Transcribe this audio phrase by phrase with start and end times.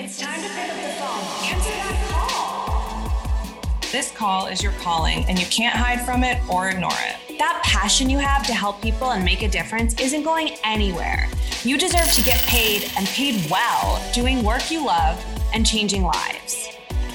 [0.00, 1.50] It's time to pick up the phone.
[1.50, 3.10] Answer that
[3.50, 3.90] call.
[3.90, 7.36] This call is your calling, and you can't hide from it or ignore it.
[7.40, 11.28] That passion you have to help people and make a difference isn't going anywhere.
[11.64, 15.20] You deserve to get paid and paid well doing work you love
[15.52, 16.68] and changing lives.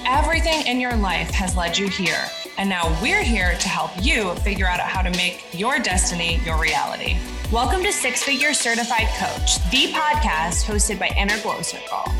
[0.05, 2.25] Everything in your life has led you here,
[2.57, 6.59] and now we're here to help you figure out how to make your destiny your
[6.59, 7.17] reality.
[7.49, 12.11] Welcome to Six Figure Certified Coach, the podcast hosted by Inner Glow Circle.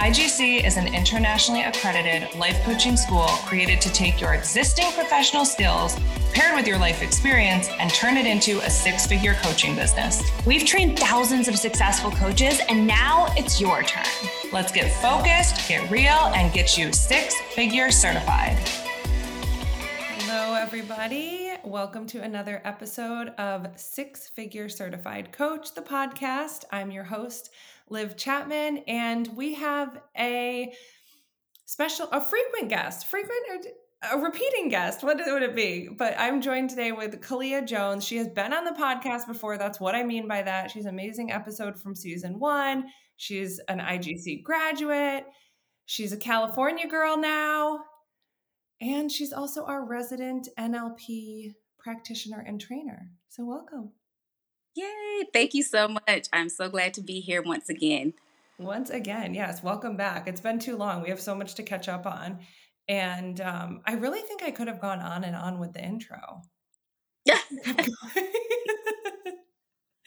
[0.00, 5.94] IGC is an internationally accredited life coaching school created to take your existing professional skills
[6.32, 10.22] paired with your life experience and turn it into a six figure coaching business.
[10.46, 14.06] We've trained thousands of successful coaches, and now it's your turn.
[14.54, 18.56] Let's get focused, get real, and get you six figure certified.
[20.22, 21.52] Hello, everybody.
[21.62, 26.64] Welcome to another episode of Six Figure Certified Coach, the podcast.
[26.70, 27.50] I'm your host,
[27.90, 30.72] Liv Chapman, and we have a
[31.66, 33.58] special, a frequent guest, frequent or
[34.12, 35.02] a repeating guest.
[35.02, 35.88] What would it be?
[35.88, 38.04] But I'm joined today with Kaleah Jones.
[38.04, 39.58] She has been on the podcast before.
[39.58, 40.70] That's what I mean by that.
[40.70, 42.86] She's an amazing episode from season one.
[43.16, 45.26] She's an IGC graduate.
[45.84, 47.80] She's a California girl now.
[48.80, 53.10] And she's also our resident NLP practitioner and trainer.
[53.28, 53.92] So, welcome.
[54.74, 55.24] Yay!
[55.32, 56.26] Thank you so much.
[56.32, 58.14] I'm so glad to be here once again.
[58.58, 60.28] Once again, yes, welcome back.
[60.28, 61.02] It's been too long.
[61.02, 62.40] We have so much to catch up on.
[62.88, 66.42] And um, I really think I could have gone on and on with the intro.
[67.24, 67.38] Yeah.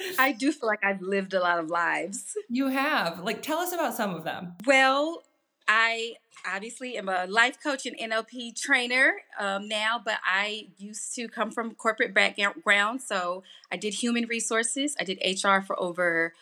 [0.19, 2.33] I do feel like I've lived a lot of lives.
[2.49, 3.19] You have.
[3.19, 4.55] Like, tell us about some of them.
[4.65, 5.23] Well,
[5.67, 11.27] I obviously am a life coach and NLP trainer um, now, but I used to
[11.27, 13.01] come from corporate background.
[13.01, 14.95] So I did human resources.
[14.99, 16.33] I did HR for over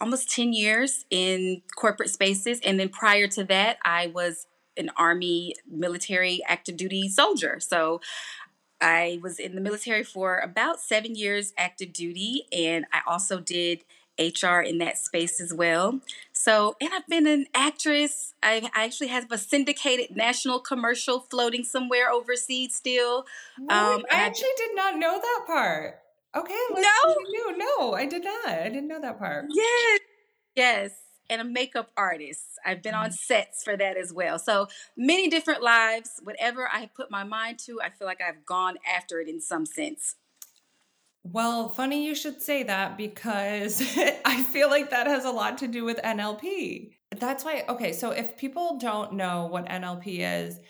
[0.00, 2.60] almost 10 years in corporate spaces.
[2.64, 7.58] And then prior to that, I was an Army military active duty soldier.
[7.60, 8.00] So
[8.80, 13.84] I was in the military for about seven years active duty, and I also did
[14.18, 16.00] HR in that space as well.
[16.32, 18.34] So, and I've been an actress.
[18.42, 23.26] I, actually have a syndicated national commercial floating somewhere overseas still.
[23.58, 26.00] Um, I actually did not know that part.
[26.36, 26.54] Okay.
[26.70, 27.16] No.
[27.30, 28.48] No, no, I did not.
[28.48, 29.46] I didn't know that part.
[29.50, 30.00] Yes.
[30.54, 30.90] Yes.
[31.28, 32.44] And a makeup artist.
[32.64, 33.14] I've been on mm-hmm.
[33.14, 34.38] sets for that as well.
[34.38, 36.20] So many different lives.
[36.22, 39.66] Whatever I put my mind to, I feel like I've gone after it in some
[39.66, 40.16] sense.
[41.32, 43.80] Well, funny you should say that because
[44.24, 46.92] I feel like that has a lot to do with NLP.
[47.18, 50.60] That's why, okay, so if people don't know what NLP is,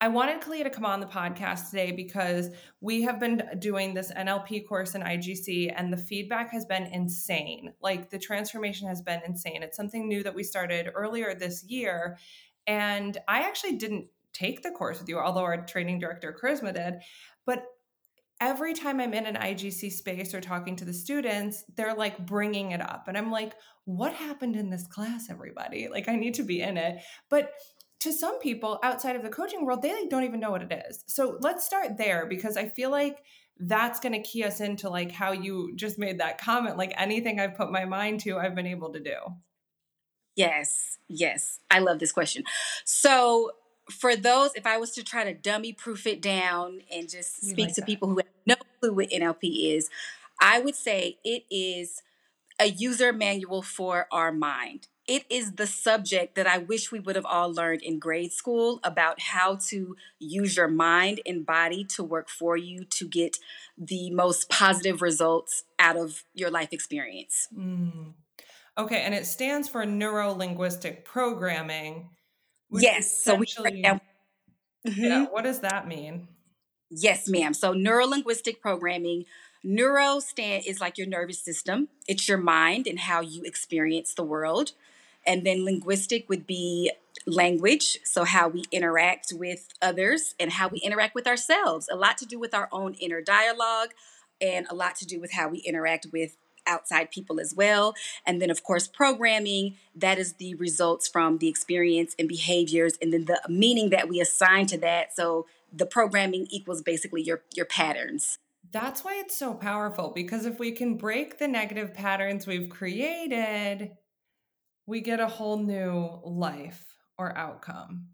[0.00, 2.50] I wanted Kaleah to come on the podcast today because
[2.80, 7.74] we have been doing this NLP course in IGC and the feedback has been insane.
[7.82, 9.62] Like the transformation has been insane.
[9.62, 12.16] It's something new that we started earlier this year.
[12.66, 17.00] And I actually didn't take the course with you, although our training director, Charisma, did.
[17.44, 17.64] But
[18.40, 22.72] every time I'm in an IGC space or talking to the students, they're like bringing
[22.72, 23.04] it up.
[23.08, 23.54] And I'm like,
[23.84, 25.88] what happened in this class, everybody?
[25.88, 27.02] Like, I need to be in it.
[27.30, 27.52] But
[28.00, 30.84] to some people outside of the coaching world, they like, don't even know what it
[30.88, 31.04] is.
[31.06, 33.18] So let's start there because I feel like
[33.58, 36.76] that's going to key us into like how you just made that comment.
[36.76, 39.16] Like anything I've put my mind to, I've been able to do.
[40.34, 41.60] Yes, yes.
[41.70, 42.44] I love this question.
[42.84, 43.50] So,
[43.90, 47.66] for those, if I was to try to dummy proof it down and just speak
[47.66, 47.86] like to that.
[47.86, 49.88] people who have no clue what NLP is,
[50.40, 52.02] I would say it is
[52.58, 54.88] a user manual for our mind.
[55.06, 58.80] It is the subject that I wish we would have all learned in grade school
[58.82, 63.36] about how to use your mind and body to work for you to get
[63.78, 67.46] the most positive results out of your life experience.
[67.56, 68.14] Mm.
[68.78, 72.10] Okay, and it stands for neuro linguistic programming
[72.82, 73.22] yes.
[73.22, 75.04] So we mm-hmm.
[75.04, 76.28] yeah, what does that mean?
[76.90, 77.54] Yes, ma'am.
[77.54, 79.24] So neurolinguistic programming,
[79.64, 81.88] neuro stand is like your nervous system.
[82.06, 84.72] It's your mind and how you experience the world.
[85.26, 86.92] And then linguistic would be
[87.26, 91.88] language, so how we interact with others and how we interact with ourselves.
[91.90, 93.88] A lot to do with our own inner dialogue
[94.40, 96.36] and a lot to do with how we interact with
[96.66, 97.94] outside people as well.
[98.26, 103.12] And then, of course, programming that is the results from the experience and behaviors, and
[103.12, 105.14] then the meaning that we assign to that.
[105.14, 108.38] So the programming equals basically your your patterns.
[108.72, 113.92] That's why it's so powerful because if we can break the negative patterns we've created,
[114.86, 116.84] we get a whole new life
[117.16, 118.08] or outcome.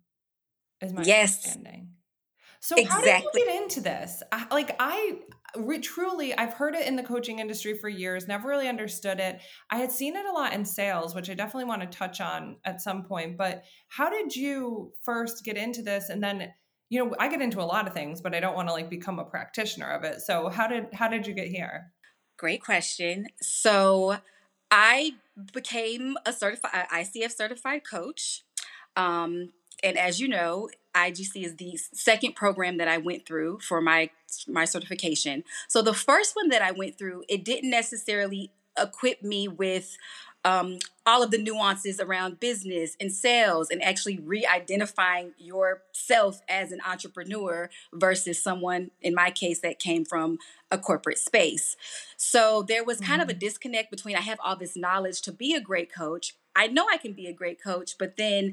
[0.81, 1.38] Is my yes.
[1.38, 1.88] understanding.
[2.60, 3.10] So exactly.
[3.10, 4.22] how did you get into this?
[4.31, 5.19] I, like I
[5.82, 9.40] truly, I've heard it in the coaching industry for years, never really understood it.
[9.70, 12.56] I had seen it a lot in sales, which I definitely want to touch on
[12.64, 13.37] at some point.
[13.37, 16.08] But how did you first get into this?
[16.08, 16.52] And then,
[16.88, 18.90] you know, I get into a lot of things, but I don't want to like
[18.90, 20.20] become a practitioner of it.
[20.20, 21.93] So how did how did you get here?
[22.37, 23.26] Great question.
[23.40, 24.16] So
[24.70, 25.12] I
[25.52, 28.44] became a certified ICF certified coach.
[28.96, 29.50] Um,
[29.82, 34.10] and as you know, IGC is the second program that I went through for my
[34.49, 35.44] my certification.
[35.69, 39.96] So the first one that I went through, it didn't necessarily equip me with
[40.44, 46.81] um, all of the nuances around business and sales and actually re-identifying yourself as an
[46.87, 50.38] entrepreneur versus someone in my case that came from
[50.70, 51.76] a corporate space
[52.17, 53.40] so there was kind of a mm-hmm.
[53.40, 56.96] disconnect between i have all this knowledge to be a great coach i know i
[56.96, 58.52] can be a great coach but then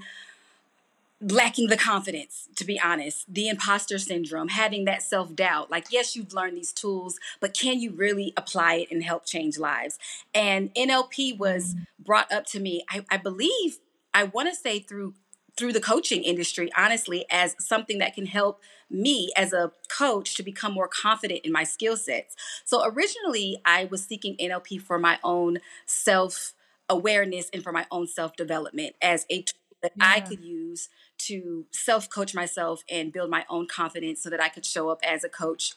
[1.22, 5.70] lacking the confidence, to be honest, the imposter syndrome, having that self doubt.
[5.70, 9.58] Like, yes, you've learned these tools, but can you really apply it and help change
[9.58, 10.00] lives?
[10.34, 13.80] And NLP was brought up to me, I, I believe,
[14.14, 15.14] I want to say through
[15.58, 20.42] through the coaching industry honestly as something that can help me as a coach to
[20.42, 22.34] become more confident in my skill sets
[22.64, 26.54] so originally i was seeking nlp for my own self
[26.88, 30.14] awareness and for my own self development as a tool that yeah.
[30.16, 30.88] i could use
[31.20, 35.00] to self coach myself and build my own confidence so that I could show up
[35.04, 35.74] as a coach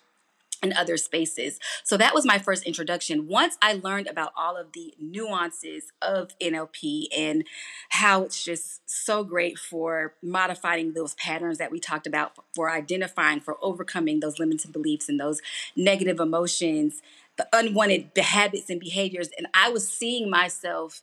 [0.63, 1.59] in other spaces.
[1.83, 3.27] So that was my first introduction.
[3.27, 7.45] Once I learned about all of the nuances of NLP and
[7.91, 13.41] how it's just so great for modifying those patterns that we talked about, for identifying,
[13.41, 15.41] for overcoming those limiting beliefs and those
[15.75, 17.03] negative emotions,
[17.37, 19.31] the unwanted habits and behaviors.
[19.37, 21.03] And I was seeing myself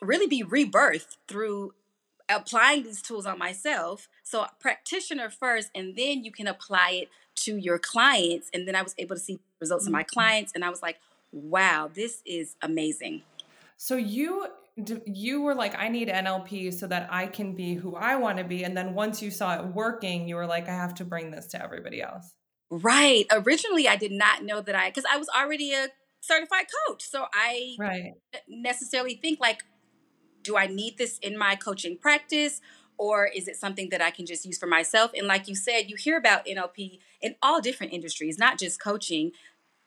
[0.00, 1.74] really be rebirthed through
[2.36, 4.08] applying these tools on myself.
[4.22, 7.08] So practitioner first, and then you can apply it
[7.44, 8.50] to your clients.
[8.52, 10.18] And then I was able to see results in my mm-hmm.
[10.18, 10.98] clients, and I was like,
[11.32, 13.22] wow, this is amazing.
[13.76, 14.46] So you
[15.06, 18.44] you were like, I need NLP so that I can be who I want to
[18.44, 18.64] be.
[18.64, 21.48] And then once you saw it working, you were like, I have to bring this
[21.48, 22.32] to everybody else.
[22.70, 23.26] Right.
[23.30, 25.88] Originally, I did not know that I, because I was already a
[26.20, 27.02] certified coach.
[27.02, 28.12] So I right.
[28.48, 29.64] necessarily think like,
[30.50, 32.60] do I need this in my coaching practice?
[32.98, 35.12] Or is it something that I can just use for myself?
[35.16, 39.30] And like you said, you hear about NLP in all different industries, not just coaching.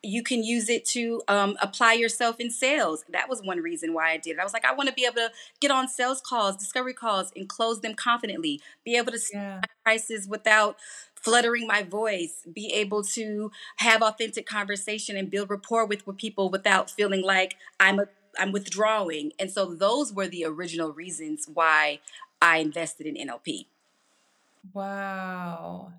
[0.01, 3.03] You can use it to um, apply yourself in sales.
[3.09, 4.39] That was one reason why I did it.
[4.39, 7.31] I was like, I want to be able to get on sales calls, discovery calls,
[7.35, 8.61] and close them confidently.
[8.83, 9.61] Be able to yeah.
[9.83, 10.77] prices without
[11.13, 12.47] fluttering my voice.
[12.51, 17.57] Be able to have authentic conversation and build rapport with, with people without feeling like
[17.79, 18.07] I'm a
[18.39, 19.31] I'm withdrawing.
[19.39, 21.99] And so those were the original reasons why
[22.41, 23.67] I invested in NLP.
[24.73, 25.93] Wow.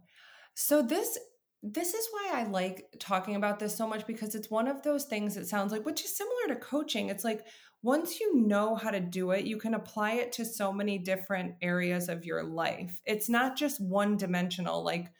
[0.55, 1.19] So this
[1.63, 5.05] this is why I like talking about this so much because it's one of those
[5.05, 7.09] things that sounds like which is similar to coaching.
[7.09, 7.47] It's like
[7.83, 11.55] once you know how to do it, you can apply it to so many different
[11.61, 13.01] areas of your life.
[13.05, 15.11] It's not just one dimensional like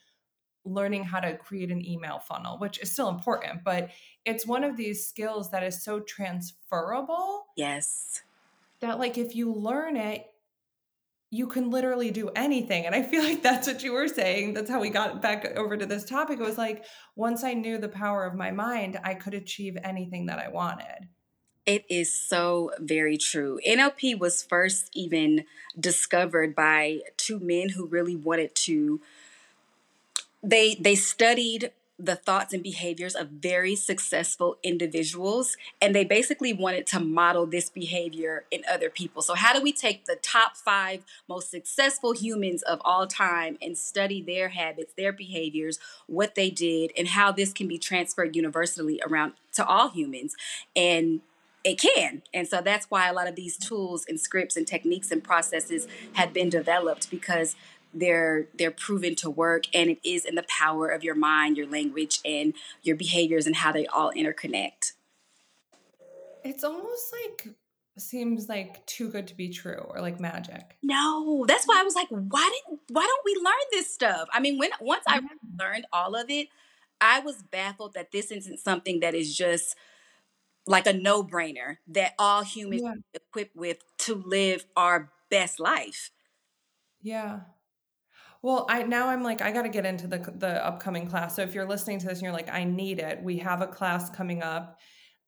[0.65, 3.91] learning how to create an email funnel, which is still important, but
[4.25, 7.47] it's one of these skills that is so transferable.
[7.57, 8.23] Yes.
[8.81, 10.27] That, like, if you learn it,
[11.31, 12.87] you can literally do anything.
[12.87, 14.55] And I feel like that's what you were saying.
[14.55, 16.39] That's how we got back over to this topic.
[16.39, 16.85] It was like,
[17.17, 21.09] once I knew the power of my mind, I could achieve anything that I wanted.
[21.67, 23.59] It is so very true.
[23.67, 25.45] NLP was first even
[25.79, 29.01] discovered by two men who really wanted to
[30.45, 36.89] they they studied the thoughts and behaviors of very successful individuals and they basically wanted
[36.89, 41.05] to model this behavior in other people so how do we take the top five
[41.29, 46.91] most successful humans of all time and study their habits their behaviors what they did
[46.99, 50.35] and how this can be transferred universally around to all humans
[50.75, 51.21] and
[51.65, 52.23] it can.
[52.35, 55.89] And so that's why a lot of these tools and scripts and techniques and processes
[56.13, 57.57] have been developed because
[57.95, 61.69] they're they're proven to work and it is in the power of your mind your
[61.69, 64.93] language and your behaviors and how they all interconnect.
[66.43, 67.55] It's almost like
[67.97, 70.77] seems like too good to be true or like magic.
[70.83, 74.29] No that's why i was like why didn't why don't we learn this stuff?
[74.33, 75.21] I mean when once i
[75.59, 76.49] learned all of it
[77.01, 79.77] i was baffled that this isn't something that is just
[80.67, 82.95] like a no-brainer that all humans yeah.
[83.13, 86.11] equipped with to live our best life.
[87.03, 87.41] Yeah
[88.45, 91.35] well, I now I'm like I got to get into the the upcoming class.
[91.35, 93.67] So if you're listening to this and you're like I need it, we have a
[93.67, 94.79] class coming up.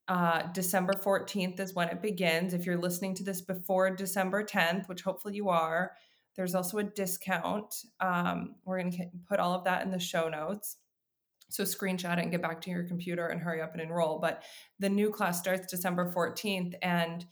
[0.07, 2.53] Uh, December 14th is when it begins.
[2.53, 5.93] If you're listening to this before December 10th, which hopefully you are,
[6.37, 7.75] there's also a discount.
[8.01, 10.77] Um, we're going to put all of that in the show notes.
[11.49, 14.19] So screenshot it and get back to your computer and hurry up and enroll.
[14.19, 14.43] But
[14.79, 17.25] the new class starts December 14th and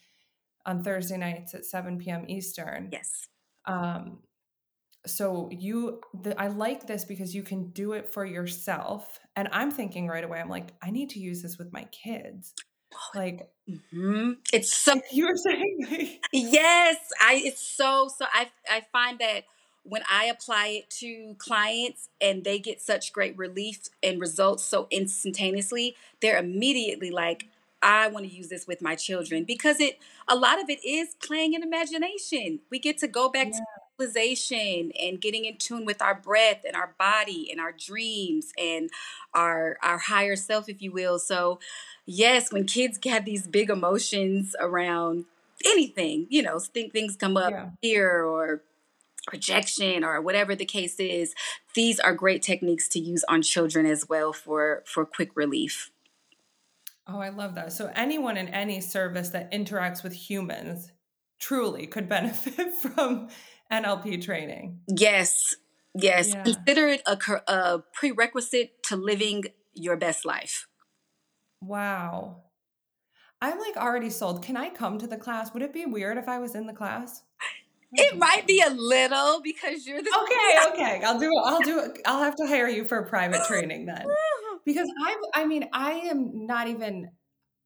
[0.65, 2.25] on Thursday nights at 7 p.m.
[2.27, 2.89] Eastern.
[2.91, 3.29] Yes.
[3.67, 4.21] Um,
[5.07, 9.19] so you, the, I like this because you can do it for yourself.
[9.37, 12.55] And I'm thinking right away, I'm like, I need to use this with my kids.
[13.15, 13.49] Like
[13.93, 16.97] hmm It's so you were saying, yes.
[17.21, 18.27] I it's so so.
[18.33, 19.45] I I find that
[19.85, 24.87] when I apply it to clients and they get such great relief and results so
[24.91, 27.49] instantaneously, they're immediately like,
[27.83, 31.15] I want to use this with my children because it a lot of it is
[31.23, 32.61] playing in imagination.
[32.71, 33.59] We get to go back to
[33.99, 38.91] visualization and getting in tune with our breath and our body and our dreams and
[39.35, 41.19] our our higher self, if you will.
[41.19, 41.59] So
[42.07, 45.25] yes, when kids have these big emotions around
[45.65, 47.71] anything, you know, think things come up, yeah.
[47.83, 48.63] fear or
[49.33, 51.35] rejection or whatever the case is,
[51.75, 55.91] these are great techniques to use on children as well for for quick relief.
[57.07, 57.73] Oh, I love that.
[57.73, 60.91] So anyone in any service that interacts with humans
[61.39, 63.29] truly could benefit from
[63.83, 64.81] NLP training.
[64.89, 65.55] Yes,
[65.95, 66.31] yes.
[66.31, 66.43] Yeah.
[66.43, 67.19] Consider it a,
[67.53, 70.67] a prerequisite to living your best life.
[71.61, 72.43] Wow.
[73.41, 74.43] I'm like already sold.
[74.43, 75.53] Can I come to the class?
[75.53, 77.23] Would it be weird if I was in the class?
[77.97, 81.05] It might be a little because you're the Okay, okay.
[81.05, 81.43] I'll do it.
[81.45, 81.95] I'll do.
[82.07, 84.05] I'll have to hire you for private training then.
[84.65, 87.11] Because I'm I mean, I am not even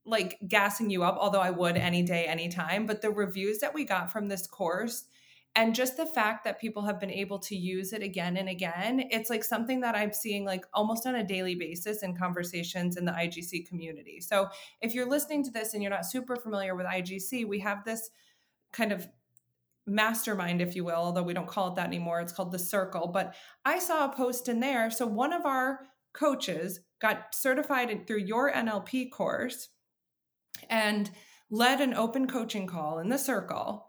[0.05, 2.87] like gassing you up, although I would any day, anytime.
[2.87, 5.05] But the reviews that we got from this course
[5.59, 9.03] and just the fact that people have been able to use it again and again,
[9.11, 13.05] it's like something that I'm seeing like almost on a daily basis in conversations in
[13.05, 14.21] the IGC community.
[14.21, 14.51] So
[14.81, 18.09] if you're listening to this and you're not super familiar with IGC, we have this
[18.73, 19.09] kind of
[19.85, 22.21] mastermind, if you will, although we don't call it that anymore.
[22.21, 23.09] It's called the circle.
[23.09, 23.35] But
[23.65, 24.93] I saw a post in there.
[24.93, 25.81] So one of our
[26.13, 29.71] coaches got certified through your NLP course
[30.71, 31.11] and
[31.51, 33.88] led an open coaching call in the circle.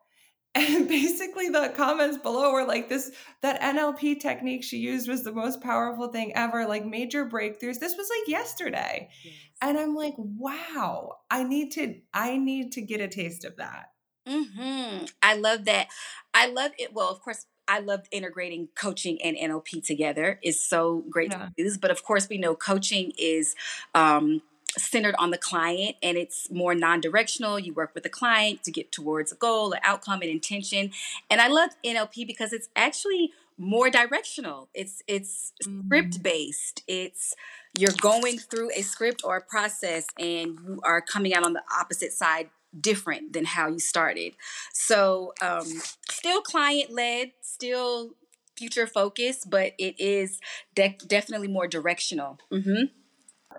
[0.55, 5.31] And basically the comments below were like this that NLP technique she used was the
[5.31, 7.79] most powerful thing ever, like major breakthroughs.
[7.79, 9.09] This was like yesterday.
[9.23, 9.33] Yes.
[9.61, 13.91] And I'm like, wow, I need to I need to get a taste of that.
[14.27, 15.87] hmm I love that.
[16.33, 16.93] I love it.
[16.93, 20.39] Well, of course, I loved integrating coaching and NLP together.
[20.43, 21.49] is so great Yeah.
[21.55, 21.77] to use.
[21.77, 23.55] But of course, we know coaching is
[23.93, 24.41] um,
[24.77, 27.59] centered on the client and it's more non-directional.
[27.59, 30.91] You work with the client to get towards a goal, an outcome, and intention.
[31.29, 34.69] And I love NLP because it's actually more directional.
[34.73, 36.83] It's it's script based.
[36.87, 37.33] It's
[37.77, 41.63] you're going through a script or a process and you are coming out on the
[41.77, 42.49] opposite side
[42.79, 44.33] different than how you started.
[44.73, 45.65] So um,
[46.09, 48.11] still client led, still
[48.55, 50.39] future focused, but it is
[50.75, 52.39] de- definitely more directional.
[52.51, 52.85] hmm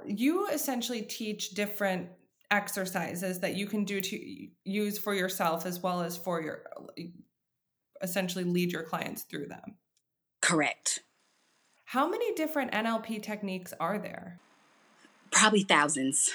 [0.06, 2.08] You essentially teach different
[2.50, 6.62] exercises that you can do to use for yourself as well as for your
[8.02, 9.76] essentially lead your clients through them.
[10.40, 11.00] Correct.
[11.84, 14.38] How many different NLP techniques are there?
[15.30, 16.30] Probably thousands.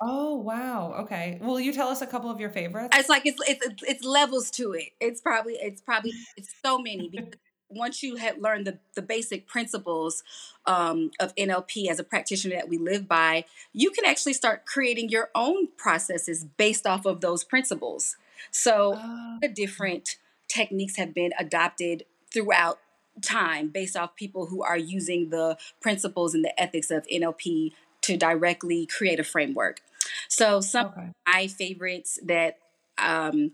[0.00, 0.94] Oh, wow.
[1.00, 1.38] Okay.
[1.40, 2.96] Will you tell us a couple of your favorites?
[2.96, 4.90] It's like it's it's it's, levels to it.
[5.00, 7.32] It's probably it's probably it's so many because
[7.74, 10.22] once you had learned the, the basic principles
[10.66, 15.08] um, of NLP as a practitioner that we live by, you can actually start creating
[15.08, 18.16] your own processes based off of those principles.
[18.50, 20.16] So Oh, the different
[20.48, 22.78] techniques have been adopted throughout
[23.22, 28.16] time based off people who are using the principles and the ethics of NLP to
[28.16, 29.80] directly create a framework.
[30.28, 31.10] So some okay.
[31.26, 32.58] my favorites that
[32.98, 33.52] um,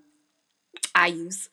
[0.94, 1.48] I use.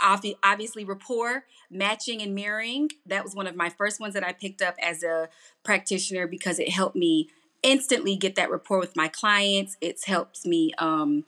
[0.00, 2.90] Obviously, rapport, matching, and mirroring.
[3.06, 5.28] That was one of my first ones that I picked up as a
[5.62, 7.28] practitioner because it helped me
[7.62, 9.76] instantly get that rapport with my clients.
[9.80, 11.24] It helps me um,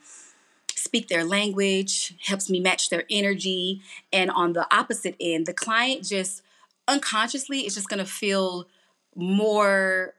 [0.75, 3.83] speak their language, helps me match their energy.
[4.13, 6.43] And on the opposite end, the client just
[6.89, 8.67] unconsciously is just going to feel
[9.15, 10.15] more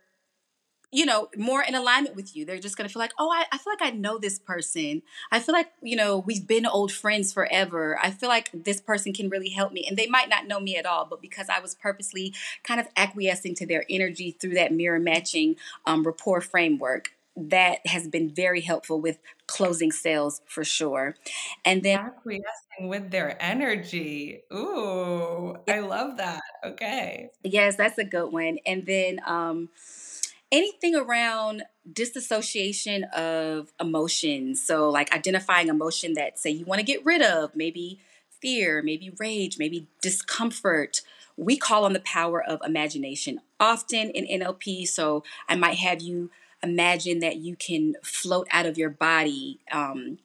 [0.91, 2.45] you know, more in alignment with you.
[2.45, 5.01] They're just gonna feel like, oh, I, I feel like I know this person.
[5.31, 7.98] I feel like, you know, we've been old friends forever.
[8.01, 9.86] I feel like this person can really help me.
[9.88, 12.33] And they might not know me at all, but because I was purposely
[12.63, 15.55] kind of acquiescing to their energy through that mirror matching
[15.86, 19.17] um, rapport framework, that has been very helpful with
[19.48, 21.15] closing sales for sure.
[21.63, 24.41] And then Acquiescing with their energy.
[24.53, 26.41] Ooh, I love that.
[26.65, 27.29] Okay.
[27.43, 28.60] Yes, that's a good one.
[28.65, 29.69] And then um,
[30.51, 34.62] anything around disassociation of emotions.
[34.63, 38.00] So, like identifying emotion that, say, you want to get rid of, maybe
[38.41, 41.01] fear, maybe rage, maybe discomfort.
[41.38, 44.88] We call on the power of imagination often in NLP.
[44.88, 46.31] So I might have you
[46.63, 50.17] imagine that you can float out of your body um,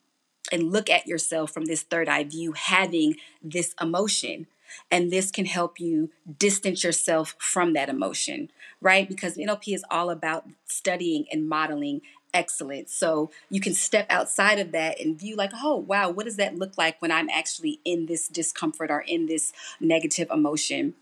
[0.50, 4.46] and look at yourself from this third eye view, having this emotion.
[4.90, 9.08] And this can help you distance yourself from that emotion, right?
[9.08, 12.02] Because NLP is all about studying and modeling
[12.34, 12.92] excellence.
[12.92, 16.56] So you can step outside of that and view, like, oh, wow, what does that
[16.56, 20.94] look like when I'm actually in this discomfort or in this negative emotion?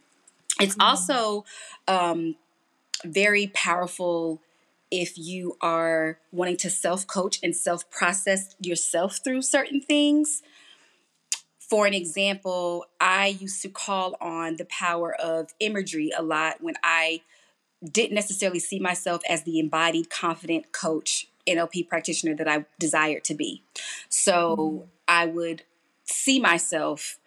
[0.61, 0.83] It's mm-hmm.
[0.83, 1.45] also
[1.89, 2.37] um,
[3.05, 4.41] very powerful
[4.91, 10.43] if you are wanting to self coach and self process yourself through certain things.
[11.69, 16.75] For an example, I used to call on the power of imagery a lot when
[16.83, 17.23] I
[17.83, 23.35] didn't necessarily see myself as the embodied, confident coach NLP practitioner that I desired to
[23.35, 23.63] be.
[24.09, 24.87] So mm.
[25.09, 25.63] I would
[26.05, 27.19] see myself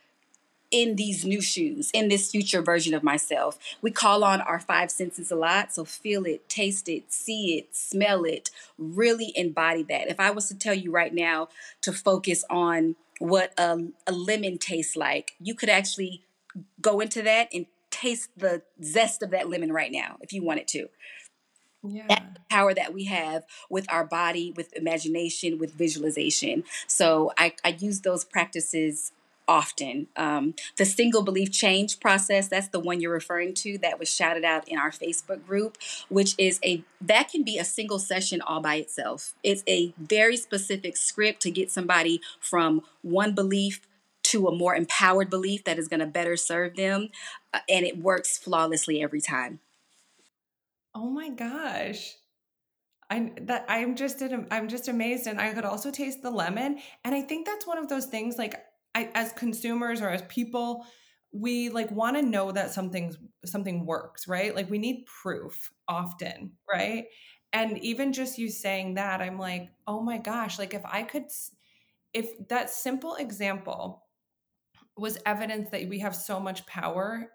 [0.69, 3.57] in these new shoes, in this future version of myself.
[3.81, 5.73] We call on our five senses a lot.
[5.73, 10.09] So feel it, taste it, see it, smell it, really embody that.
[10.09, 11.47] If I was to tell you right now
[11.81, 16.23] to focus on what a, a lemon tastes like, you could actually
[16.81, 20.67] go into that and taste the zest of that lemon right now if you wanted
[20.67, 20.87] to.
[21.83, 22.05] Yeah.
[22.09, 26.63] That's the power that we have with our body, with imagination, with visualization.
[26.87, 29.11] So I, I use those practices
[29.47, 30.07] often.
[30.15, 34.43] Um, the single belief change process, that's the one you're referring to that was shouted
[34.43, 35.77] out in our Facebook group,
[36.09, 39.33] which is a that can be a single session all by itself.
[39.43, 43.81] It's a very specific script to get somebody from one belief
[44.23, 47.09] to a more empowered belief that is going to better serve them.
[47.53, 49.59] Uh, and it works flawlessly every time.
[50.93, 52.15] Oh my gosh.
[53.09, 57.15] I that I'm just I'm just amazed and I could also taste the lemon and
[57.15, 58.61] I think that's one of those things like
[58.97, 60.85] I, as consumers or as people
[61.33, 64.55] we like want to know that something's something works right?
[64.55, 67.05] Like we need proof often right?
[67.53, 71.23] And even just you saying that i'm like oh my gosh like if i could
[72.13, 74.03] if that simple example
[74.95, 77.31] was evidence that we have so much power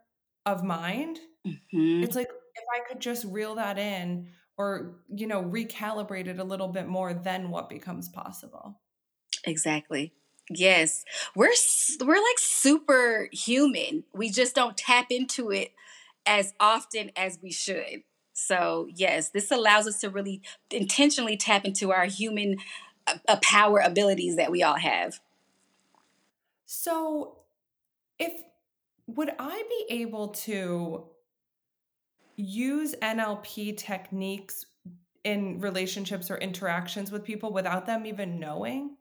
[0.47, 2.03] of mind mm-hmm.
[2.05, 6.45] it's like if i could just reel that in or you know recalibrate it a
[6.45, 8.81] little bit more then what becomes possible?
[9.45, 10.13] Exactly
[10.51, 11.05] Yes.
[11.35, 11.53] We're
[12.01, 14.05] we're like super human.
[14.13, 15.73] We just don't tap into it
[16.27, 18.03] as often as we should.
[18.33, 22.57] So, yes, this allows us to really intentionally tap into our human
[23.07, 25.21] uh, uh power abilities that we all have.
[26.67, 27.39] So,
[28.19, 28.33] if
[29.07, 31.05] would I be able to
[32.37, 34.65] use NLP techniques
[35.25, 38.97] in relationships or interactions with people without them even knowing?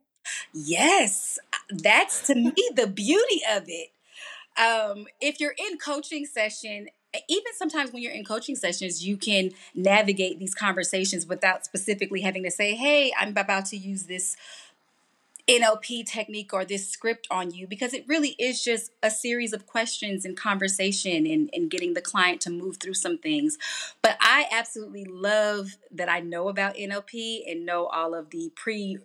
[0.52, 1.38] Yes,
[1.70, 3.90] that's to me the beauty of it.
[4.58, 6.88] Um, if you're in coaching session,
[7.28, 12.42] even sometimes when you're in coaching sessions, you can navigate these conversations without specifically having
[12.44, 14.36] to say, Hey, I'm about to use this
[15.48, 19.66] NLP technique or this script on you because it really is just a series of
[19.66, 23.58] questions and conversation and, and getting the client to move through some things.
[24.02, 28.98] But I absolutely love that I know about NLP and know all of the pre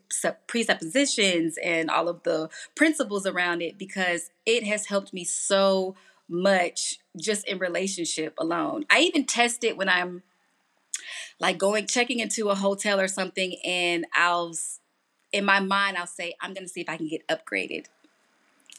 [0.46, 5.96] presuppositions and all of the principles around it because it has helped me so
[6.30, 8.86] much just in relationship alone.
[8.92, 10.22] I even test it when I'm
[11.40, 14.54] like going checking into a hotel or something and I'll
[15.32, 17.86] in my mind, I'll say, I'm going to see if I can get upgraded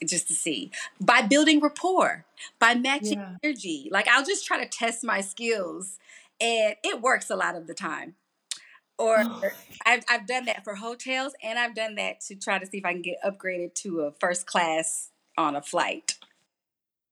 [0.05, 2.25] just to see by building rapport,
[2.59, 3.35] by matching yeah.
[3.43, 3.89] energy.
[3.91, 5.97] Like I'll just try to test my skills,
[6.39, 8.15] and it works a lot of the time.
[8.97, 9.17] Or
[9.85, 12.85] I've, I've done that for hotels, and I've done that to try to see if
[12.85, 16.15] I can get upgraded to a first class on a flight.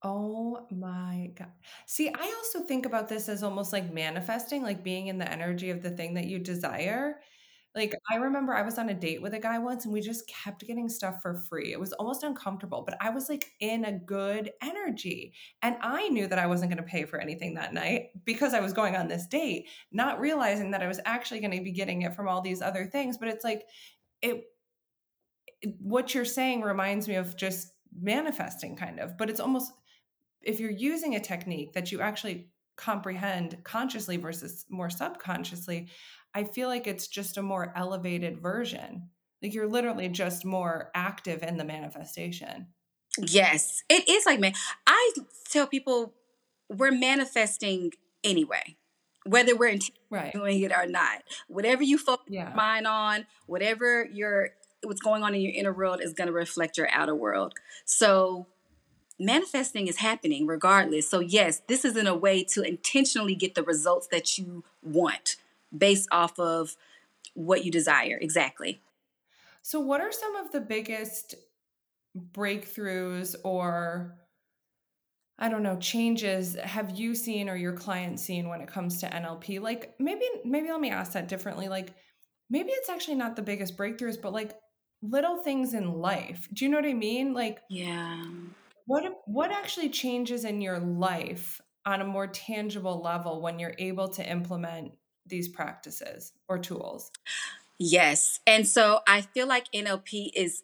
[0.03, 1.51] Oh my God.
[1.87, 5.71] See, I also think about this as almost like manifesting, like being in the energy
[5.71, 7.19] of the thing that you desire.
[7.75, 10.27] Like I remember I was on a date with a guy once and we just
[10.27, 11.71] kept getting stuff for free.
[11.73, 15.33] It was almost uncomfortable, but I was like in a good energy.
[15.61, 18.61] And I knew that I wasn't going to pay for anything that night because I
[18.61, 22.01] was going on this date, not realizing that I was actually going to be getting
[22.01, 23.63] it from all these other things, but it's like
[24.21, 24.45] it
[25.79, 29.71] what you're saying reminds me of just manifesting kind of, but it's almost
[30.41, 35.89] if you're using a technique that you actually comprehend consciously versus more subconsciously,
[36.37, 39.09] I feel like it's just a more elevated version.
[39.41, 42.67] Like you're literally just more active in the manifestation.
[43.17, 44.53] Yes, it is like man.
[44.85, 45.13] I
[45.49, 46.13] tell people
[46.69, 48.77] we're manifesting anyway,
[49.25, 49.79] whether we're
[50.11, 50.31] right.
[50.31, 51.23] doing it or not.
[51.47, 52.49] Whatever you focus yeah.
[52.49, 54.51] your mind on, whatever your
[54.83, 57.55] what's going on in your inner world is going to reflect your outer world.
[57.83, 58.45] So
[59.19, 61.09] manifesting is happening regardless.
[61.09, 65.37] So, yes, this isn't a way to intentionally get the results that you want
[65.75, 66.75] based off of
[67.33, 68.17] what you desire.
[68.21, 68.81] Exactly.
[69.61, 71.35] So, what are some of the biggest
[72.17, 74.19] breakthroughs or
[75.39, 79.13] I don't know, changes have you seen or your clients seen when it comes to
[79.13, 79.59] NLP?
[79.59, 81.67] Like maybe maybe let me ask that differently.
[81.69, 81.95] Like
[82.49, 84.59] maybe it's actually not the biggest breakthroughs, but like
[85.01, 86.47] little things in life.
[86.53, 87.33] Do you know what I mean?
[87.33, 88.23] Like Yeah.
[88.85, 94.09] what what actually changes in your life on a more tangible level when you're able
[94.09, 94.93] to implement
[95.29, 97.11] these practices or tools?
[97.79, 98.39] Yes.
[98.47, 100.63] And so I feel like NLP is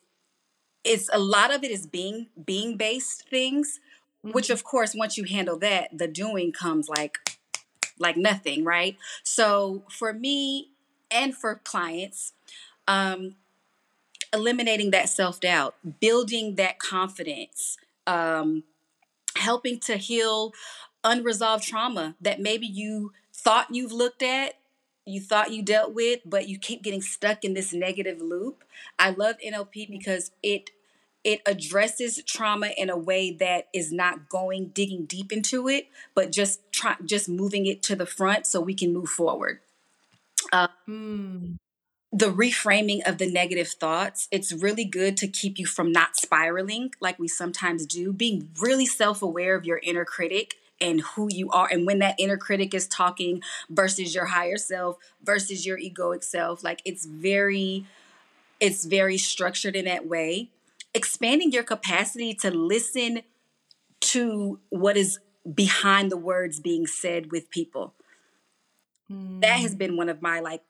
[0.84, 3.80] it's a lot of it is being being based things,
[4.24, 4.54] which Mhm.
[4.54, 7.18] of course once you handle that, the doing comes like
[8.00, 8.98] like nothing, right?
[9.24, 10.72] So for me
[11.12, 12.34] and for clients,
[12.88, 13.36] um
[14.34, 18.64] eliminating that self-doubt, building that confidence, um
[19.38, 20.54] helping to heal
[21.04, 23.14] unresolved trauma that maybe you
[23.44, 24.56] thought you've looked at,
[25.06, 28.64] you thought you dealt with, but you keep getting stuck in this negative loop.
[28.98, 30.70] I love NLP because it
[31.24, 36.32] it addresses trauma in a way that is not going digging deep into it, but
[36.32, 39.60] just try just moving it to the front so we can move forward.
[40.52, 41.58] Uh, Mm.
[42.12, 46.92] the reframing of the negative thoughts, it's really good to keep you from not spiraling
[47.02, 51.50] like we sometimes do, being really self aware of your inner critic and who you
[51.52, 56.24] are, and when that inner critic is talking versus your higher self versus your egoic
[56.24, 56.64] self.
[56.64, 57.86] Like it's very,
[58.60, 60.50] it's very structured in that way.
[60.94, 63.22] Expanding your capacity to listen
[64.02, 65.20] to what is
[65.54, 67.96] behind the words being said with people
[69.42, 69.78] that has Mm.
[69.78, 70.64] been one of my like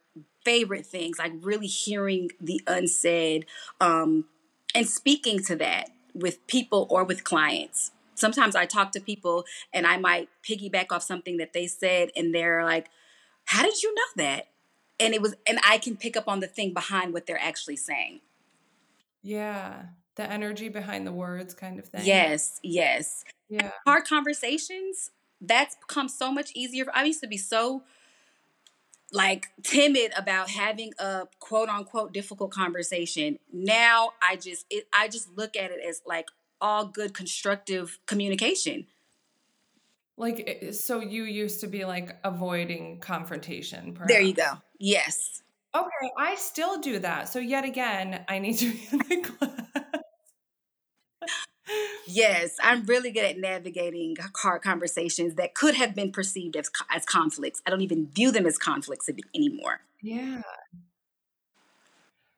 [0.45, 3.45] favorite things like really hearing the unsaid
[3.82, 4.26] um
[4.76, 9.86] and speaking to that with people or with clients sometimes i talk to people and
[9.88, 12.88] i might piggyback off something that they said and they're like
[13.45, 14.47] how did you know that
[14.99, 17.76] and it was and i can pick up on the thing behind what they're actually
[17.78, 18.19] saying
[19.21, 19.86] Yeah.
[20.15, 22.06] The energy behind the words kind of thing.
[22.06, 23.71] yes yes Yeah.
[23.88, 25.10] hard conversations
[25.41, 27.84] that's become so much easier i used to be so
[29.12, 35.36] like timid about having a quote unquote difficult conversation now i just it, i just
[35.38, 36.28] look at it as like
[36.63, 38.88] all good constructive communication
[40.17, 45.43] Like eh, eh, so you used to be like avoiding confrontation there you go yes
[45.76, 47.30] Okay, I still do that.
[47.30, 49.52] So yet again, I need to be in the class.
[52.06, 57.06] yes i'm really good at navigating hard conversations that could have been perceived as, as
[57.06, 60.41] conflicts i don't even view them as conflicts anymore Yeah.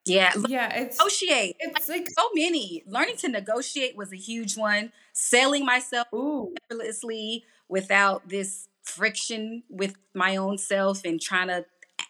[0.06, 1.56] Yeah Yeah, it's negotiate.
[1.60, 2.84] It's like so many.
[2.88, 4.92] Learning to negotiate was a huge one.
[5.14, 11.66] Selling myself ooh, effortlessly without this friction with my own self and trying to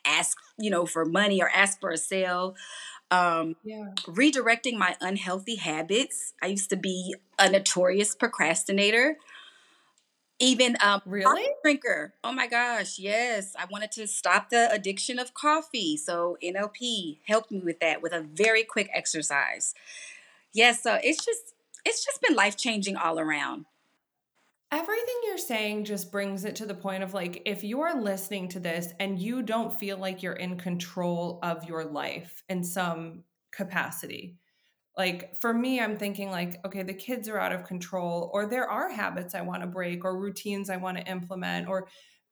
[0.05, 2.55] ask you know for money or ask for a sale.
[3.11, 3.91] Um yeah.
[4.07, 6.33] redirecting my unhealthy habits.
[6.41, 9.17] I used to be a notorious procrastinator
[10.39, 11.47] even um coffee Really?
[11.63, 12.13] drinker.
[12.23, 17.51] Oh my gosh yes i wanted to stop the addiction of coffee so nlp helped
[17.51, 19.73] me with that with a very quick exercise.
[20.53, 21.53] Yes so it's just
[21.85, 23.65] it's just been life changing all around.
[24.71, 28.59] Everything you're saying just brings it to the point of like, if you're listening to
[28.59, 34.35] this and you don't feel like you're in control of your life in some capacity,
[34.97, 38.69] like for me, I'm thinking like, okay, the kids are out of control, or there
[38.69, 41.87] are habits I want to break, or routines I want to implement, or,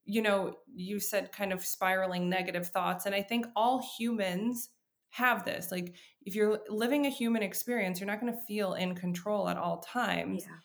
[0.05, 3.05] you know, you said kind of spiraling negative thoughts.
[3.05, 4.69] And I think all humans
[5.09, 5.71] have this.
[5.71, 9.57] Like, if you're living a human experience, you're not going to feel in control at
[9.57, 10.55] all times yeah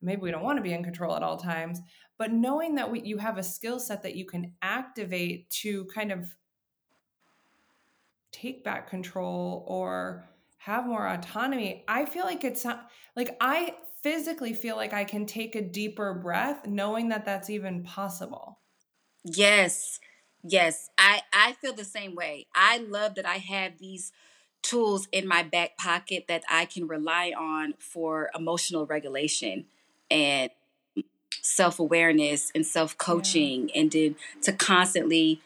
[0.00, 1.80] maybe we don't want to be in control at all times
[2.18, 6.10] but knowing that we, you have a skill set that you can activate to kind
[6.10, 6.34] of
[8.32, 14.52] take back control or have more autonomy i feel like it's not like i physically
[14.52, 18.58] feel like i can take a deeper breath knowing that that's even possible
[19.24, 20.00] Yes.
[20.42, 20.90] Yes.
[20.96, 22.46] I I feel the same way.
[22.54, 24.12] I love that I have these
[24.62, 29.66] tools in my back pocket that I can rely on for emotional regulation
[30.10, 30.50] and
[31.42, 35.40] self-awareness and self-coaching and to, to constantly,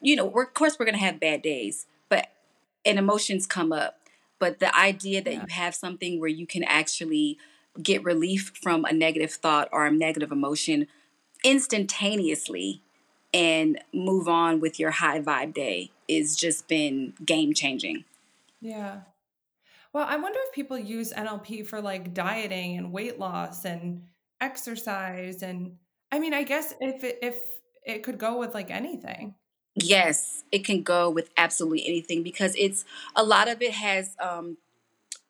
[0.00, 2.28] you know, we're, of course we're going to have bad days, but
[2.84, 3.98] and emotions come up,
[4.38, 7.38] but the idea that yeah you have something where you can actually
[7.82, 10.86] get relief from a negative thought or a negative emotion
[11.44, 12.80] instantaneously
[13.34, 18.04] and move on with your high vibe day is just been game changing.
[18.60, 19.00] yeah
[19.92, 24.02] Well, I wonder if people use NLP for like dieting and weight loss and
[24.40, 25.76] exercise and
[26.12, 27.38] I mean, I guess if it, if
[27.84, 29.34] it could go with like anything.
[29.76, 32.84] Yes, it can go with absolutely anything because it's
[33.14, 34.56] a lot of it has um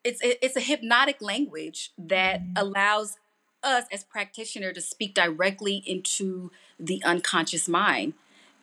[0.04, 2.52] it's it's a hypnotic language that Mhm.
[2.56, 3.18] allows
[3.62, 8.14] us as practitioner to speak directly into the unconscious mind.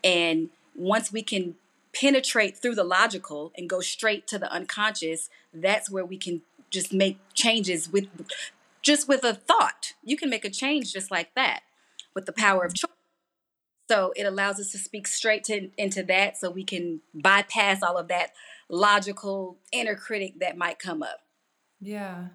[0.04, 1.56] And once we can
[1.94, 6.94] penetrate through the logical and go straight to the unconscious, that's where we can just
[6.94, 8.08] make changes with
[8.84, 9.94] just with a thought.
[10.04, 11.64] You can make a change just like that
[12.16, 12.92] with the power of choice.
[13.94, 17.96] So it allows us to speak straight to, into that so we can bypass all
[17.96, 18.32] of that
[18.68, 21.20] logical inner critic that might come up.
[21.80, 22.30] Yeah.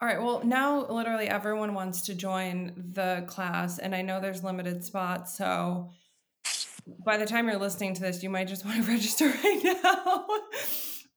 [0.00, 0.22] All right.
[0.22, 5.36] Well, now literally everyone wants to join the class, and I know there's limited spots.
[5.36, 5.90] So
[7.04, 10.26] by the time you're listening to this, you might just want to register right now.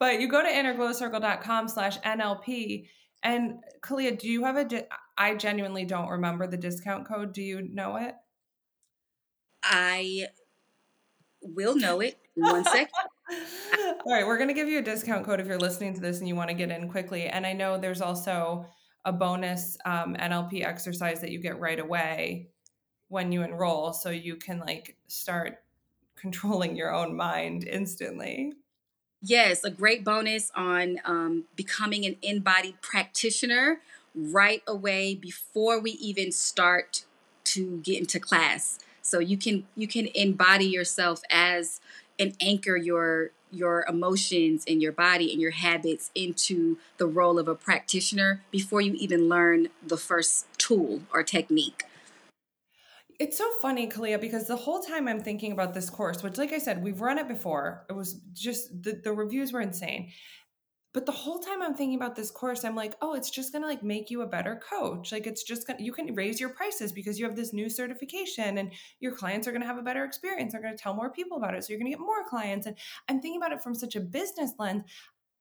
[0.02, 2.90] but you go to innerglowcircle.com slash NLP.
[3.24, 4.66] And Kaleah, do you have a?
[4.66, 7.32] di- I genuinely don't remember the discount code.
[7.32, 8.16] Do you know it?
[9.63, 10.28] I
[11.41, 12.89] will know it in one second.
[14.06, 16.19] All right, we're going to give you a discount code if you're listening to this
[16.19, 17.28] and you want to get in quickly.
[17.28, 18.65] And I know there's also
[19.06, 22.50] a bonus um, NLP exercise that you get right away
[23.08, 25.60] when you enroll, so you can like start
[26.15, 28.54] controlling your own mind instantly.
[29.24, 33.82] Yes, a great bonus on um, becoming an embodied practitioner
[34.15, 37.06] right away before we even start
[37.43, 38.80] to get into class.
[39.12, 41.82] So you can you can embody yourself as
[42.17, 47.50] and anchor your your emotions and your body and your habits into the role of
[47.50, 51.84] a practitioner before you even learn the first tool or technique.
[53.19, 56.54] It's so funny, Kaleah, because the whole time I'm thinking about this course, which, like
[56.54, 57.86] I said, we've run it before.
[57.89, 60.12] It was just the, the reviews were insane.
[60.93, 63.67] But the whole time I'm thinking about this course, I'm like, oh, it's just gonna
[63.67, 65.12] like make you a better coach.
[65.12, 68.58] Like it's just gonna you can raise your prices because you have this new certification
[68.58, 70.51] and your clients are gonna have a better experience.
[70.51, 71.63] They're gonna tell more people about it.
[71.63, 72.67] So you're gonna get more clients.
[72.67, 72.77] And
[73.08, 74.84] I'm thinking about it from such a business lens.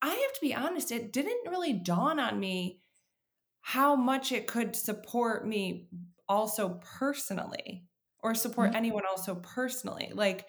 [0.02, 2.80] I have to be honest, it didn't really dawn on me
[3.62, 5.88] how much it could support me
[6.28, 7.86] also personally
[8.20, 8.74] or support Mhm.
[8.74, 10.46] anyone also personally like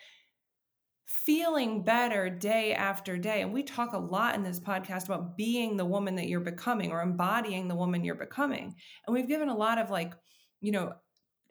[1.25, 3.41] feeling better day after day.
[3.41, 6.91] And we talk a lot in this podcast about being the woman that you're becoming
[6.91, 8.75] or embodying the woman you're becoming.
[9.05, 10.13] And we've given a lot of like
[10.61, 10.93] you know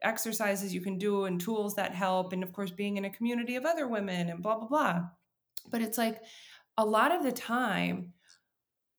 [0.03, 2.33] exercises you can do and tools that help.
[2.33, 5.01] And of course being in a community of other women and blah blah blah.
[5.71, 6.21] But it's like
[6.77, 8.13] a lot of the time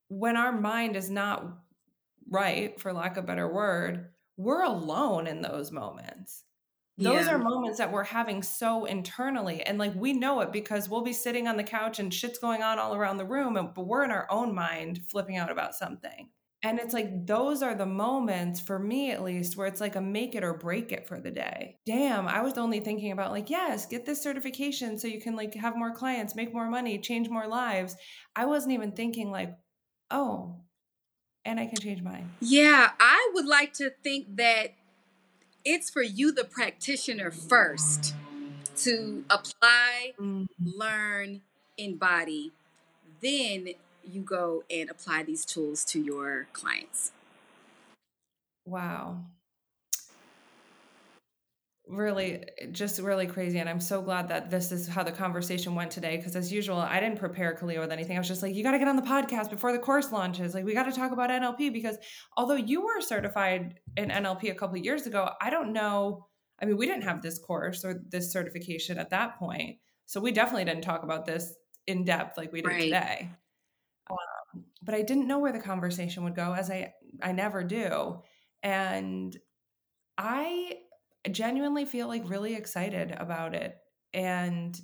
[0.08, 1.58] when our mind is not
[2.30, 6.43] right for lack of a better word we're alone in those moments
[7.01, 7.35] those Yeah.
[7.35, 11.13] are moments that we're having so internally and like we know it because we'll be
[11.13, 14.03] sitting on the couch and shit's going on all around the room and, but we're
[14.03, 16.29] in our own mind flipping out about something.
[16.63, 20.01] And it's like those are the moments for me at least where it's like a
[20.01, 21.77] make it or break it for the day.
[21.87, 25.55] Damn i was only thinking about like yes get this certification so you can like
[25.55, 27.95] have more clients make more money change more lives.
[28.35, 29.57] I wasn't even thinking like
[30.11, 30.57] oh
[31.45, 32.29] and i can change mine.
[32.39, 34.75] Yeah, I would like to think that
[35.65, 38.15] it's for you, the practitioner, first
[38.78, 40.45] to apply, mm-hmm.
[40.60, 41.41] learn,
[41.78, 42.52] embody.
[43.21, 43.69] Then
[44.04, 47.12] you go and apply these tools to your clients.
[48.65, 49.17] Wow.
[51.91, 53.60] Really, just really crazy.
[53.60, 56.15] And I'm so glad that this is how the conversation went today.
[56.15, 58.15] Because as usual, I didn't prepare Kaleah with anything.
[58.15, 60.54] I was just like, you got to get on the podcast before the course launches.
[60.54, 61.97] Like, we got to talk about NLP because
[62.38, 66.27] although you were certified in NLP a couple of years ago, I don't know.
[66.62, 69.80] I mean, we didn't have this course or this certification at that point.
[70.06, 71.54] So we definitely didn't talk about this
[71.88, 72.84] in depth like we did Right.
[72.84, 73.30] today.
[74.10, 78.21] Um, but I didn't know where the conversation would go, as I I never do.
[78.63, 79.36] And
[80.17, 80.81] I
[81.29, 83.77] genuinely feel like really excited about it.
[84.13, 84.79] And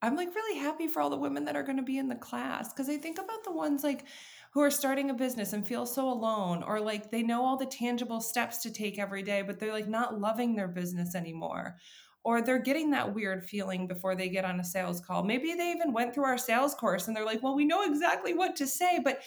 [0.00, 2.16] I'm like really happy for all the women that are going to be in the
[2.16, 4.04] class because I think about the ones like
[4.52, 7.66] who are starting a business and feel so alone or like they know all the
[7.66, 11.76] tangible steps to take every day, but they're like not loving their business anymore.
[12.24, 15.24] Or they're getting that weird feeling before they get on a sales call.
[15.24, 18.34] Maybe they even went through our sales course and they're like, well, we know exactly
[18.34, 19.22] what to say, but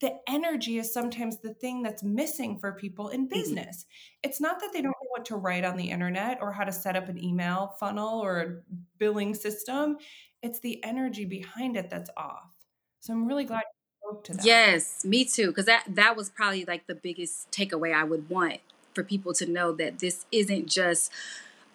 [0.00, 3.84] the energy is sometimes the thing that's missing for people in business.
[4.22, 6.72] It's not that they don't know what to write on the internet or how to
[6.72, 8.56] set up an email funnel or a
[8.98, 9.98] billing system.
[10.42, 12.54] It's the energy behind it that's off.
[13.00, 14.44] So I'm really glad you spoke to that.
[14.44, 15.48] Yes, me too.
[15.48, 18.60] Because that that was probably like the biggest takeaway I would want
[18.94, 21.10] for people to know that this isn't just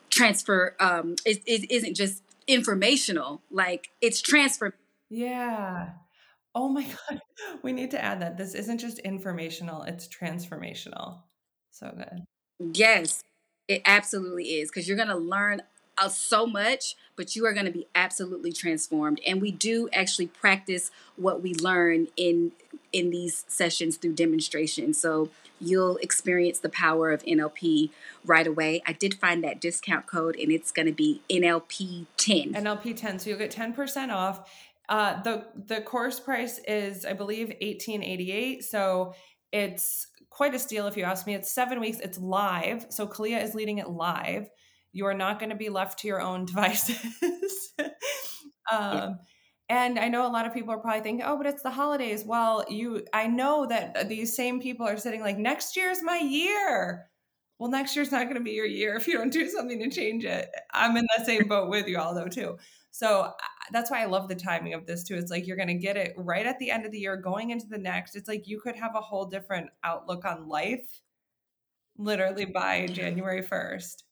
[0.09, 0.75] transfer.
[0.79, 3.41] Um, it, it isn't just informational.
[3.51, 4.75] Like it's transfer.
[5.09, 5.89] Yeah.
[6.55, 7.21] Oh my God.
[7.61, 8.37] We need to add that.
[8.37, 11.19] This isn't just informational, it's transformational.
[11.71, 12.25] So good.
[12.75, 13.23] Yes,
[13.67, 15.63] it absolutely is because you're going to learn
[15.97, 19.19] uh, so much, but you are going to be absolutely transformed.
[19.25, 22.51] And we do actually practice what we learn in
[22.91, 24.93] in these sessions through demonstration.
[24.93, 27.89] So you'll experience the power of NLP
[28.23, 28.83] right away.
[28.85, 32.53] I did find that discount code, and it's going to be NLP10.
[32.53, 33.21] NLP10.
[33.21, 34.47] So you'll get 10% off.
[34.89, 38.63] Uh, the the course price is, I believe, 1888.
[38.63, 39.13] So
[39.51, 41.35] it's quite a steal if you ask me.
[41.35, 41.99] It's seven weeks.
[41.99, 42.87] It's live.
[42.89, 44.49] So Kaleah is leading it live.
[44.91, 46.97] You are not going to be left to your own devices.
[48.71, 49.19] um,
[49.69, 52.23] and I know a lot of people are probably thinking, "Oh, but it's the holidays."
[52.25, 57.09] Well, you, I know that these same people are sitting like, "Next year's my year."
[57.59, 59.89] Well, next year's not going to be your year if you don't do something to
[59.89, 60.49] change it.
[60.71, 62.57] I'm in the same boat with you all, though, too.
[62.93, 63.33] So
[63.71, 65.15] that's why I love the timing of this too.
[65.15, 67.49] It's like you're going to get it right at the end of the year, going
[67.49, 68.15] into the next.
[68.15, 71.01] It's like you could have a whole different outlook on life
[71.97, 74.03] literally by January 1st.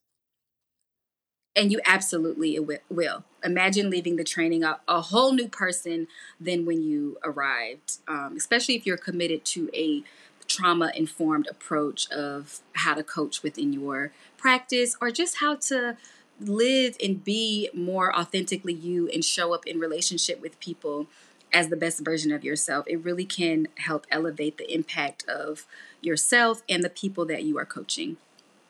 [1.56, 2.58] And you absolutely
[2.89, 3.24] will.
[3.44, 6.08] Imagine leaving the training a, a whole new person
[6.39, 10.02] than when you arrived, um, especially if you're committed to a
[10.48, 15.98] trauma informed approach of how to coach within your practice or just how to
[16.47, 21.08] live and be more authentically you and show up in relationship with people
[21.54, 25.65] as the best version of yourself, it really can help elevate the impact of
[26.01, 28.17] yourself and the people that you are coaching.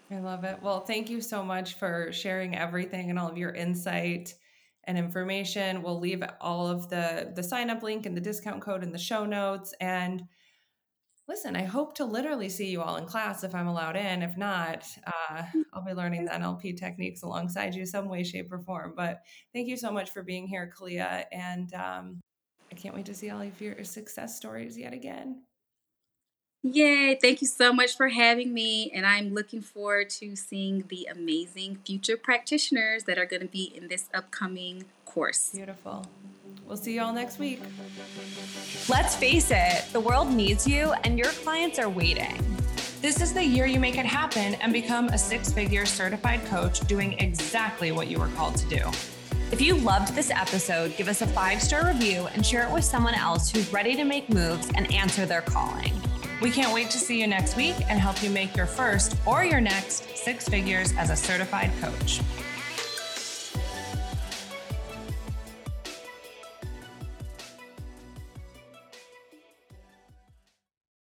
[0.10, 0.60] I love it.
[0.62, 4.34] Well, thank you so much for sharing everything and all of your insight
[4.84, 5.84] and information.
[5.84, 8.98] We'll leave all of the the sign up link and the discount code in the
[8.98, 10.28] show notes and
[11.32, 14.22] listen, I hope to literally see you all in class if I'm allowed in.
[14.22, 18.60] If not, uh, I'll be learning the NLP techniques alongside you, some way, shape, or
[18.60, 18.94] form.
[18.98, 19.22] But
[19.54, 21.24] thank you so much for being here, Kaleah.
[21.32, 22.20] And um,
[22.70, 25.44] I can't wait to see all of your success stories yet again.
[26.64, 27.18] Yay!
[27.20, 28.92] Thank you so much for having me.
[28.94, 33.72] And I'm looking forward to seeing the amazing future practitioners that are going to be
[33.74, 35.52] in this upcoming course.
[35.54, 36.06] Beautiful.
[36.72, 37.60] We'll see you all next week.
[38.88, 42.34] Let's face it, the world needs you and your clients are waiting.
[43.02, 46.80] This is the year you make it happen and become a six figure certified coach
[46.88, 48.90] doing exactly what you were called to do.
[49.52, 52.86] If you loved this episode, give us a five star review and share it with
[52.86, 55.92] someone else who's ready to make moves and answer their calling.
[56.42, 59.44] We can't wait to see you next week and help you make your first or
[59.44, 62.22] your next six figures as a certified coach.